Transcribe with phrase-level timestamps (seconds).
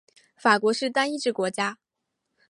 [0.35, 1.77] 法国是单一制国家。